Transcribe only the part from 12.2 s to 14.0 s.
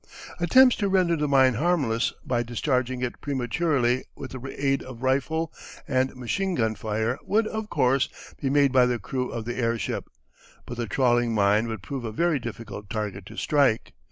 difficult target to strike.